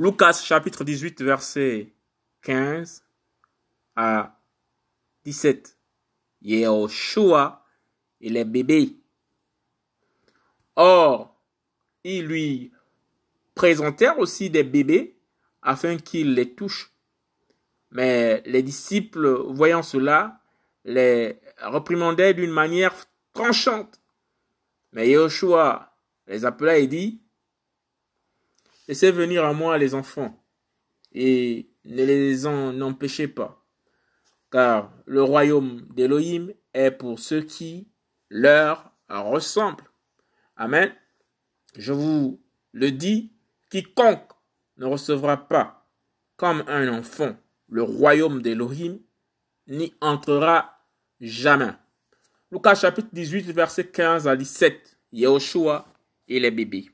[0.00, 1.92] Lucas chapitre 18 verset
[2.42, 3.02] 15
[3.96, 4.38] à
[5.24, 5.76] 17.
[6.40, 7.64] Yehoshua
[8.20, 8.96] et les bébés.
[10.76, 11.36] Or,
[12.04, 12.72] ils lui
[13.56, 15.16] présentèrent aussi des bébés
[15.62, 16.92] afin qu'il les touche.
[17.90, 20.40] Mais les disciples, voyant cela,
[20.84, 22.94] les réprimandaient d'une manière
[23.32, 24.00] tranchante.
[24.92, 25.92] Mais Yahushua
[26.28, 27.20] les appela et dit,
[28.88, 30.42] Laissez venir à moi les enfants,
[31.12, 33.64] et ne les en empêchez pas,
[34.50, 37.88] car le royaume d'Élohim est pour ceux qui
[38.30, 39.84] leur ressemblent.
[40.56, 40.92] Amen.
[41.76, 43.32] Je vous le dis,
[43.70, 44.32] quiconque
[44.78, 45.86] ne recevra pas
[46.36, 47.36] comme un enfant
[47.68, 48.98] le royaume d'Élohim,
[49.66, 50.82] n'y entrera
[51.20, 51.72] jamais.
[52.50, 54.98] Lucas chapitre 18, verset 15 à 17.
[55.12, 55.86] Yahushua
[56.26, 56.90] et les bébés.